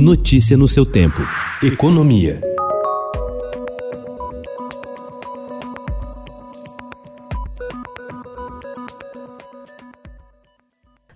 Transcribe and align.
Notícia 0.00 0.56
no 0.56 0.68
seu 0.68 0.86
tempo. 0.86 1.20
Economia. 1.60 2.40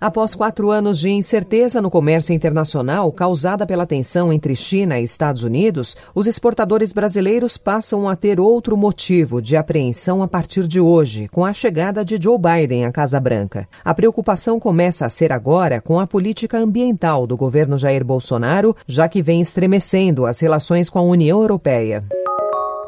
Após 0.02 0.34
quatro 0.34 0.72
anos 0.72 0.98
de 0.98 1.10
incerteza 1.10 1.80
no 1.80 1.88
comércio 1.88 2.34
internacional 2.34 3.12
causada 3.12 3.64
pela 3.64 3.86
tensão 3.86 4.32
entre 4.32 4.56
China 4.56 4.98
e 4.98 5.04
Estados 5.04 5.44
Unidos, 5.44 5.96
os 6.12 6.26
exportadores 6.26 6.92
brasileiros 6.92 7.56
passam 7.56 8.08
a 8.08 8.16
ter 8.16 8.40
outro 8.40 8.76
motivo 8.76 9.40
de 9.40 9.56
apreensão 9.56 10.20
a 10.20 10.26
partir 10.26 10.66
de 10.66 10.80
hoje, 10.80 11.28
com 11.28 11.44
a 11.44 11.52
chegada 11.52 12.04
de 12.04 12.20
Joe 12.20 12.36
Biden 12.36 12.84
à 12.84 12.90
Casa 12.90 13.20
Branca. 13.20 13.68
A 13.84 13.94
preocupação 13.94 14.58
começa 14.58 15.06
a 15.06 15.08
ser 15.08 15.30
agora 15.30 15.80
com 15.80 16.00
a 16.00 16.06
política 16.06 16.58
ambiental 16.58 17.24
do 17.24 17.36
governo 17.36 17.78
Jair 17.78 18.04
Bolsonaro, 18.04 18.74
já 18.88 19.08
que 19.08 19.22
vem 19.22 19.40
estremecendo 19.40 20.26
as 20.26 20.40
relações 20.40 20.90
com 20.90 20.98
a 20.98 21.02
União 21.02 21.40
Europeia. 21.40 22.02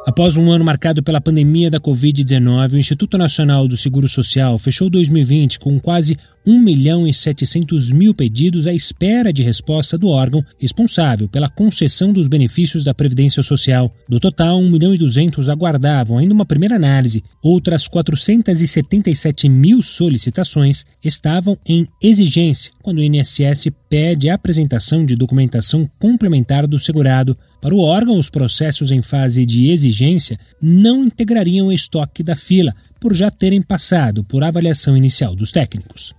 Após 0.06 0.36
um 0.36 0.50
ano 0.50 0.64
marcado 0.64 1.02
pela 1.02 1.18
pandemia 1.18 1.70
da 1.70 1.80
Covid-19, 1.80 2.74
o 2.74 2.76
Instituto 2.76 3.16
Nacional 3.16 3.66
do 3.66 3.74
Seguro 3.74 4.06
Social 4.06 4.58
fechou 4.58 4.90
2020 4.90 5.58
com 5.58 5.80
quase 5.80 6.18
1 6.46 6.58
milhão 6.58 7.06
e 7.06 7.14
700 7.14 7.90
mil 7.90 8.14
pedidos 8.14 8.66
à 8.66 8.72
espera 8.72 9.32
de 9.32 9.42
resposta 9.42 9.96
do 9.96 10.08
órgão 10.08 10.44
responsável 10.58 11.28
pela 11.28 11.48
concessão 11.48 12.12
dos 12.12 12.28
benefícios 12.28 12.84
da 12.84 12.92
Previdência 12.92 13.42
Social. 13.42 13.94
Do 14.08 14.20
total, 14.20 14.58
1 14.58 14.70
milhão 14.70 14.94
e 14.94 14.98
200 14.98 15.48
aguardavam 15.48 16.18
ainda 16.18 16.34
uma 16.34 16.44
primeira 16.44 16.76
análise. 16.76 17.24
Outras 17.42 17.88
477 17.88 19.48
mil 19.48 19.80
solicitações 19.82 20.84
estavam 21.02 21.56
em 21.66 21.86
exigência, 22.02 22.72
quando 22.82 22.98
o 22.98 23.02
INSS 23.02 23.68
pede 23.88 24.28
a 24.28 24.34
apresentação 24.34 25.04
de 25.06 25.16
documentação 25.16 25.88
complementar 25.98 26.66
do 26.66 26.78
segurado. 26.78 27.36
Para 27.60 27.74
o 27.74 27.78
órgão, 27.78 28.18
os 28.18 28.28
processos 28.28 28.90
em 28.90 29.00
fase 29.00 29.46
de 29.46 29.70
exigência 29.70 30.38
não 30.60 31.04
integrariam 31.04 31.68
o 31.68 31.72
estoque 31.72 32.22
da 32.22 32.34
fila, 32.34 32.74
por 33.00 33.14
já 33.14 33.30
terem 33.30 33.62
passado 33.62 34.24
por 34.24 34.42
avaliação 34.42 34.96
inicial 34.96 35.34
dos 35.34 35.52
técnicos. 35.52 36.14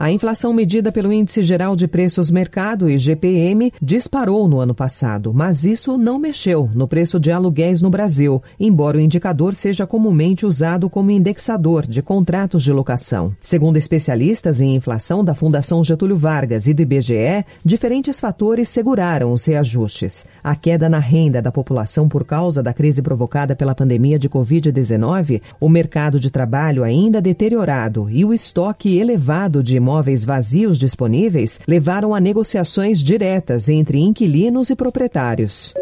A 0.00 0.12
inflação 0.12 0.52
medida 0.52 0.92
pelo 0.92 1.12
Índice 1.12 1.42
Geral 1.42 1.74
de 1.74 1.88
Preços 1.88 2.30
Mercado, 2.30 2.88
IGPM, 2.88 3.72
disparou 3.82 4.46
no 4.46 4.60
ano 4.60 4.72
passado, 4.72 5.34
mas 5.34 5.64
isso 5.64 5.98
não 5.98 6.20
mexeu 6.20 6.70
no 6.72 6.86
preço 6.86 7.18
de 7.18 7.32
aluguéis 7.32 7.82
no 7.82 7.90
Brasil, 7.90 8.40
embora 8.60 8.96
o 8.96 9.00
indicador 9.00 9.56
seja 9.56 9.88
comumente 9.88 10.46
usado 10.46 10.88
como 10.88 11.10
indexador 11.10 11.84
de 11.84 12.00
contratos 12.00 12.62
de 12.62 12.72
locação. 12.72 13.34
Segundo 13.42 13.76
especialistas 13.76 14.60
em 14.60 14.76
inflação 14.76 15.24
da 15.24 15.34
Fundação 15.34 15.82
Getúlio 15.82 16.16
Vargas 16.16 16.68
e 16.68 16.74
do 16.74 16.82
IBGE, 16.82 17.44
diferentes 17.64 18.20
fatores 18.20 18.68
seguraram 18.68 19.32
os 19.32 19.44
reajustes. 19.46 20.26
A 20.44 20.54
queda 20.54 20.88
na 20.88 21.00
renda 21.00 21.42
da 21.42 21.50
população 21.50 22.08
por 22.08 22.24
causa 22.24 22.62
da 22.62 22.72
crise 22.72 23.02
provocada 23.02 23.56
pela 23.56 23.74
pandemia 23.74 24.16
de 24.16 24.28
Covid-19, 24.28 25.42
o 25.58 25.68
mercado 25.68 26.20
de 26.20 26.30
trabalho 26.30 26.84
ainda 26.84 27.20
deteriorado 27.20 28.08
e 28.08 28.24
o 28.24 28.32
estoque 28.32 28.96
elevado 28.96 29.60
de 29.60 29.87
imóveis 29.88 30.22
vazios 30.22 30.78
disponíveis 30.78 31.58
levaram 31.66 32.14
a 32.14 32.20
negociações 32.20 33.02
diretas 33.02 33.70
entre 33.70 33.98
inquilinos 33.98 34.68
e 34.68 34.76
proprietários. 34.76 35.72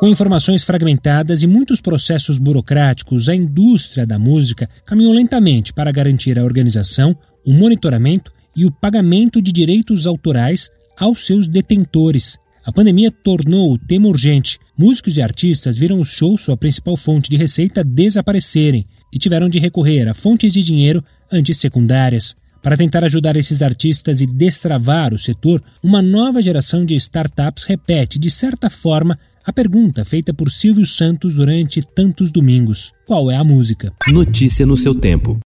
Com 0.00 0.08
informações 0.08 0.64
fragmentadas 0.64 1.42
e 1.42 1.46
muitos 1.46 1.78
processos 1.78 2.38
burocráticos, 2.38 3.28
a 3.28 3.34
indústria 3.34 4.06
da 4.06 4.18
música 4.18 4.66
caminhou 4.86 5.12
lentamente 5.12 5.70
para 5.74 5.92
garantir 5.92 6.38
a 6.38 6.44
organização, 6.44 7.14
o 7.44 7.52
monitoramento 7.52 8.32
e 8.56 8.64
o 8.64 8.72
pagamento 8.72 9.42
de 9.42 9.52
direitos 9.52 10.06
autorais 10.06 10.70
aos 10.98 11.26
seus 11.26 11.46
detentores. 11.46 12.38
A 12.64 12.72
pandemia 12.72 13.10
tornou 13.10 13.74
o 13.74 13.78
tema 13.78 14.08
urgente. 14.08 14.58
Músicos 14.78 15.18
e 15.18 15.22
artistas 15.22 15.76
viram 15.76 16.00
os 16.00 16.08
shows, 16.08 16.40
sua 16.40 16.56
principal 16.56 16.96
fonte 16.96 17.28
de 17.28 17.36
receita, 17.36 17.84
desaparecerem 17.84 18.86
e 19.12 19.18
tiveram 19.18 19.48
de 19.48 19.58
recorrer 19.58 20.08
a 20.08 20.14
fontes 20.14 20.54
de 20.54 20.62
dinheiro 20.62 21.04
antes 21.30 21.58
secundárias. 21.58 22.34
Para 22.66 22.76
tentar 22.76 23.04
ajudar 23.04 23.36
esses 23.36 23.62
artistas 23.62 24.20
e 24.20 24.26
destravar 24.26 25.14
o 25.14 25.18
setor, 25.20 25.62
uma 25.80 26.02
nova 26.02 26.42
geração 26.42 26.84
de 26.84 26.96
startups 26.96 27.62
repete, 27.62 28.18
de 28.18 28.28
certa 28.28 28.68
forma, 28.68 29.16
a 29.44 29.52
pergunta 29.52 30.04
feita 30.04 30.34
por 30.34 30.50
Silvio 30.50 30.84
Santos 30.84 31.36
durante 31.36 31.80
tantos 31.80 32.32
domingos: 32.32 32.92
qual 33.06 33.30
é 33.30 33.36
a 33.36 33.44
música? 33.44 33.92
Notícia 34.08 34.66
no 34.66 34.76
seu 34.76 34.92
tempo. 34.96 35.38